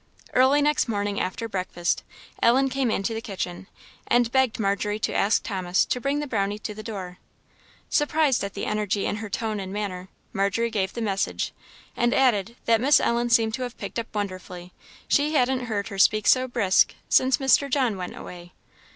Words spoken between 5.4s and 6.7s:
Thomas to bring the Brownie